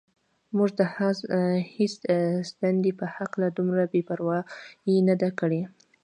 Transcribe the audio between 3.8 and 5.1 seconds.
بې پروايي